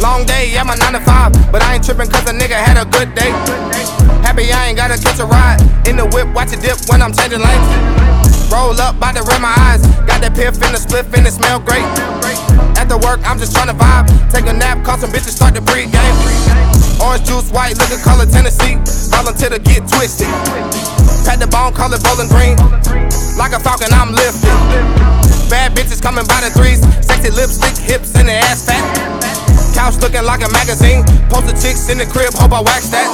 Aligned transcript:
Long 0.00 0.26
day, 0.26 0.50
yeah, 0.52 0.62
my 0.62 0.74
9 0.74 0.92
to 0.94 1.00
5. 1.00 1.52
But 1.52 1.62
I 1.62 1.74
ain't 1.74 1.84
tripping 1.84 2.10
cause 2.10 2.26
a 2.28 2.34
nigga 2.34 2.58
had 2.58 2.76
a 2.76 2.86
good 2.88 3.14
day. 3.14 3.30
Happy 4.22 4.50
I 4.52 4.68
ain't 4.68 4.76
gotta 4.76 5.00
catch 5.00 5.20
a 5.20 5.26
ride. 5.26 5.60
In 5.86 5.96
the 5.96 6.06
whip, 6.10 6.28
watch 6.34 6.52
it 6.52 6.60
dip 6.60 6.78
when 6.88 7.00
I'm 7.02 7.12
changing 7.12 7.40
lanes. 7.40 7.68
Roll 8.50 8.78
up, 8.80 8.98
bout 9.00 9.16
to 9.16 9.22
red 9.22 9.40
my 9.40 9.54
eyes. 9.70 9.82
Got 10.06 10.20
that 10.22 10.34
piff 10.34 10.60
in 10.62 10.72
the 10.72 10.80
spliff 10.80 11.10
and 11.14 11.26
it 11.26 11.32
smell 11.32 11.60
great. 11.60 11.86
After 12.76 12.98
work, 12.98 13.20
I'm 13.24 13.38
just 13.38 13.56
tryna 13.56 13.74
vibe. 13.78 14.10
Take 14.30 14.46
a 14.46 14.52
nap, 14.52 14.84
call 14.84 14.98
some 14.98 15.10
bitches, 15.10 15.34
start 15.34 15.54
the 15.54 15.62
pre-game. 15.62 16.16
Orange 17.00 17.26
juice, 17.26 17.50
white 17.50 17.78
liquor, 17.78 17.98
color 18.02 18.26
Tennessee. 18.26 18.78
Until 19.24 19.50
the 19.50 19.58
get 19.58 19.88
twisted. 19.88 20.28
Pat 21.24 21.40
the 21.40 21.48
bone, 21.48 21.72
call 21.72 21.88
it 21.94 22.02
bowling 22.04 22.28
green. 22.28 22.60
Like 23.40 23.56
a 23.56 23.58
falcon, 23.58 23.88
I'm 23.90 24.12
lifted. 24.12 24.52
Bad 25.48 25.72
bitches 25.72 26.02
coming 26.02 26.26
by 26.26 26.44
the 26.44 26.50
threes. 26.52 26.84
Sexy 27.00 27.30
lipstick, 27.30 27.76
hips, 27.78 28.14
and 28.16 28.28
the 28.28 28.34
ass 28.34 28.66
fat. 28.66 29.23
Couch 30.04 30.12
looking 30.12 30.26
like 30.26 30.42
a 30.42 30.52
magazine. 30.52 31.02
Post 31.28 31.46
the 31.46 31.52
chicks 31.52 31.88
in 31.88 31.98
the 31.98 32.06
crib, 32.06 32.32
hope 32.34 32.52
I 32.52 32.60
wax 32.60 32.88
that. 32.90 33.08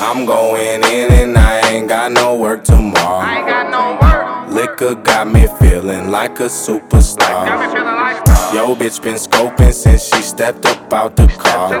I'm 0.00 0.24
going 0.24 0.82
in 0.84 1.12
and 1.12 1.36
I 1.36 1.60
ain't 1.70 1.88
got 1.88 2.12
no 2.12 2.36
work 2.36 2.64
tomorrow. 2.64 3.18
I 3.18 3.38
ain't 3.38 3.46
got 3.46 3.70
no 3.70 3.98
work. 4.00 4.50
Liquor 4.50 4.94
got 4.94 5.26
me 5.28 5.46
feeling 5.58 6.10
like 6.10 6.40
a 6.40 6.48
superstar. 6.48 7.46
Got 7.46 7.74
like 7.84 8.54
Yo, 8.54 8.74
bitch 8.74 9.02
been 9.02 9.16
scoping 9.16 9.72
since 9.72 10.04
she 10.04 10.22
stepped 10.22 10.64
up 10.64 10.92
out 10.92 11.16
the 11.16 11.26
car. 11.26 11.74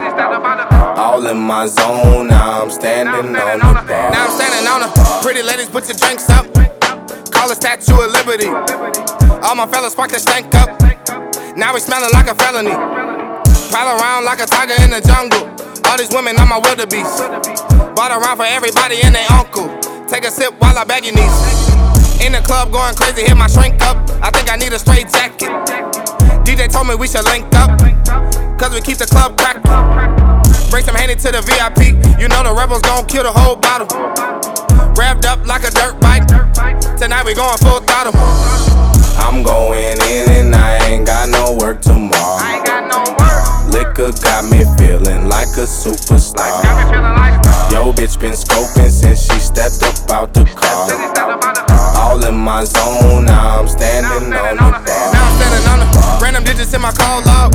All 0.98 1.26
in 1.26 1.38
my 1.38 1.66
zone, 1.66 2.28
now 2.28 2.62
I'm 2.62 2.70
standing 2.70 3.14
on 3.14 3.26
the 3.26 3.32
Now 3.32 3.54
I'm 3.54 3.86
bar. 3.86 4.30
standing 4.30 4.68
on 4.68 4.82
her. 4.82 5.22
Pretty 5.22 5.42
ladies, 5.42 5.70
put 5.70 5.88
your 5.88 5.96
drinks 5.96 6.28
up. 6.28 6.46
Call 7.32 7.50
a 7.50 7.54
statue 7.54 7.94
of 7.94 8.10
liberty. 8.12 8.48
All 8.48 9.54
my 9.54 9.66
fellas 9.66 9.92
spark 9.92 10.10
the 10.10 10.18
stank 10.18 10.54
up. 10.54 10.68
Now 11.56 11.72
we 11.72 11.80
smelling 11.80 12.10
like 12.12 12.28
a 12.28 12.34
felony. 12.34 13.17
Around 13.88 14.26
like 14.26 14.40
a 14.40 14.44
tiger 14.44 14.76
in 14.84 14.90
the 14.90 15.00
jungle. 15.00 15.48
All 15.88 15.96
these 15.96 16.12
women 16.12 16.36
on 16.36 16.46
my 16.46 16.58
wildebeest. 16.60 17.24
Bought 17.96 18.12
around 18.12 18.36
for 18.36 18.44
everybody 18.44 19.00
and 19.00 19.14
their 19.14 19.24
uncle. 19.32 19.64
Take 20.04 20.28
a 20.28 20.30
sip 20.30 20.52
while 20.60 20.76
I 20.76 20.84
bag 20.84 21.06
your 21.06 21.16
knees. 21.16 21.32
In 22.20 22.36
the 22.36 22.44
club 22.44 22.70
going 22.70 22.94
crazy, 22.96 23.24
hit 23.24 23.34
my 23.34 23.46
shrink 23.48 23.80
up. 23.80 23.96
I 24.20 24.28
think 24.28 24.52
I 24.52 24.56
need 24.56 24.74
a 24.74 24.78
straight 24.78 25.08
jacket. 25.08 25.48
DJ 26.44 26.68
told 26.68 26.86
me 26.86 26.96
we 26.96 27.08
should 27.08 27.24
link 27.24 27.48
up. 27.56 27.80
Cause 28.60 28.76
we 28.76 28.82
keep 28.84 28.98
the 28.98 29.08
club 29.08 29.40
cracked. 29.40 29.64
Bring 30.68 30.84
some 30.84 30.94
handy 30.94 31.16
to 31.16 31.32
the 31.32 31.40
VIP. 31.40 31.96
You 32.20 32.28
know 32.28 32.44
the 32.44 32.52
rebels 32.52 32.82
gon' 32.82 33.06
kill 33.06 33.24
the 33.24 33.32
whole 33.32 33.56
bottle. 33.56 33.88
Wrapped 35.00 35.24
up 35.24 35.46
like 35.46 35.64
a 35.64 35.72
dirt 35.72 35.96
bike. 35.96 36.28
Tonight 37.00 37.24
we 37.24 37.32
going 37.32 37.56
full 37.56 37.80
throttle. 37.80 38.12
I'm 39.16 39.42
going 39.42 39.96
in 40.12 40.28
and 40.28 40.54
I 40.54 40.76
ain't 40.92 41.06
got 41.06 41.30
no 41.30 41.56
work 41.56 41.80
tomorrow. 41.80 42.67
Got 44.12 44.44
me 44.48 44.64
feeling 44.78 45.28
like 45.28 45.48
a 45.58 45.66
superstar. 45.66 46.48
Yo, 47.70 47.92
bitch 47.92 48.18
been 48.18 48.32
scoping 48.32 48.90
since 48.90 49.20
she 49.22 49.38
stepped 49.38 49.82
up 49.82 50.10
out 50.10 50.32
the 50.32 50.44
car. 50.56 50.88
All 51.96 52.24
in 52.24 52.34
my 52.34 52.64
zone, 52.64 53.26
now 53.26 53.60
I'm 53.60 53.68
standing 53.68 54.10
on 54.10 54.30
the 54.30 54.54
Now 54.54 54.70
bar. 54.70 55.12
I'm 55.12 55.32
standing 55.36 55.68
on 55.68 55.78
the 55.80 56.18
random 56.22 56.44
digits 56.44 56.72
in 56.72 56.80
my 56.80 56.92
call 56.92 57.22
log. 57.22 57.52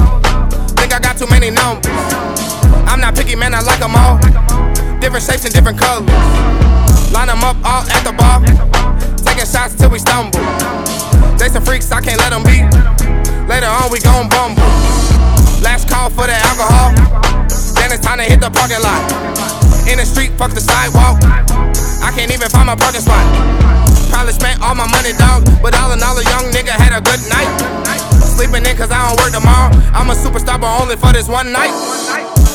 Think 0.77 0.93
I 0.93 0.99
got 0.99 1.17
too 1.17 1.27
many 1.27 1.49
numbers. 1.49 1.89
I'm 2.85 2.99
not 2.99 3.15
picky, 3.15 3.35
man, 3.35 3.55
I 3.55 3.61
like 3.61 3.79
them 3.79 3.95
all. 3.95 4.19
Different 4.99 5.23
shapes 5.25 5.45
and 5.45 5.53
different 5.53 5.79
colors. 5.79 6.07
Line 7.11 7.27
them 7.27 7.43
up 7.43 7.57
all 7.65 7.83
at 7.89 8.03
the 8.03 8.13
bar. 8.13 8.41
Taking 9.25 9.45
shots 9.45 9.75
till 9.75 9.89
we 9.89 9.99
stumble. 9.99 10.39
They 11.37 11.49
some 11.49 11.63
freaks, 11.63 11.91
I 11.91 12.01
can't 12.01 12.19
let 12.19 12.29
them 12.29 12.43
be. 12.43 12.61
Later 13.47 13.67
on, 13.67 13.91
we 13.91 13.99
gon' 13.99 14.29
bumble. 14.29 14.62
Time 18.03 18.19
to 18.19 18.27
hit 18.27 18.43
the 18.43 18.51
parking 18.51 18.83
lot. 18.83 18.99
In 19.87 19.97
the 19.97 20.05
street, 20.05 20.35
fuck 20.35 20.51
the 20.51 20.59
sidewalk. 20.59 21.23
I 22.03 22.11
can't 22.11 22.31
even 22.31 22.49
find 22.51 22.67
my 22.67 22.75
parking 22.75 22.99
spot. 22.99 23.23
Probably 24.11 24.33
spent 24.35 24.59
all 24.61 24.75
my 24.75 24.87
money, 24.91 25.15
dog. 25.15 25.47
But 25.63 25.73
all 25.79 25.95
in 25.95 26.03
all, 26.03 26.19
a 26.19 26.23
young 26.27 26.51
nigga 26.51 26.75
had 26.75 26.91
a 26.91 26.99
good 26.99 27.23
night. 27.31 27.47
Sleeping 28.19 28.65
in 28.67 28.75
cause 28.75 28.91
I 28.91 28.99
don't 29.07 29.17
work 29.23 29.31
tomorrow. 29.31 29.71
I'm 29.95 30.11
a 30.11 30.15
superstar, 30.19 30.59
but 30.59 30.69
only 30.81 30.97
for 30.97 31.13
this 31.13 31.27
one 31.29 31.51
night. 31.51 31.71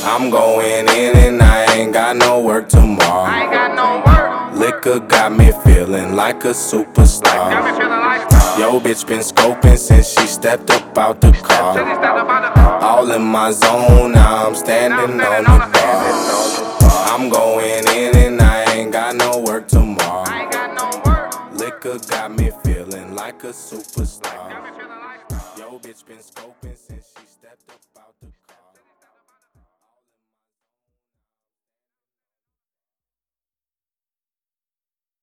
I'm 0.05 0.31
going 0.31 0.87
in 0.89 1.17
and 1.17 1.43
I 1.43 1.65
ain't 1.75 1.93
got 1.93 2.17
no 2.17 2.41
work 2.41 2.69
tomorrow. 2.69 3.33
ain't 3.33 3.51
got 3.51 3.75
no 3.75 4.05
work. 4.05 4.55
Liquor 4.55 5.01
got 5.01 5.33
me 5.33 5.53
feeling 5.65 6.15
like 6.15 6.45
a 6.45 6.53
superstar. 6.53 7.98
Yo, 8.59 8.81
bitch 8.81 9.07
been 9.07 9.21
scoping 9.21 9.79
since 9.79 10.09
she 10.09 10.27
stepped 10.27 10.69
up 10.71 10.99
out 10.99 11.21
the 11.21 11.31
car. 11.31 11.79
All 12.83 13.09
in 13.13 13.23
my 13.23 13.53
zone, 13.53 14.11
now 14.11 14.49
I'm 14.49 14.57
standing 14.57 14.99
on 14.99 15.17
the 15.17 15.71
bar. 15.73 16.91
I'm 17.07 17.29
going 17.29 17.87
in 17.87 18.17
and 18.17 18.43
I 18.43 18.65
ain't 18.75 18.93
got 18.93 19.15
no 19.15 19.39
work 19.47 19.69
tomorrow. 19.69 20.29
ain't 20.29 20.51
got 20.51 20.75
no 20.75 21.03
work. 21.07 21.53
Liquor 21.53 21.99
got 22.11 22.37
me 22.37 22.51
feeling 22.65 23.15
like 23.15 23.45
a 23.45 23.53
superstar. 23.53 24.51
Yo, 25.57 25.79
bitch 25.79 26.05
been 26.05 26.19
scoping 26.19 26.77
since 26.77 26.98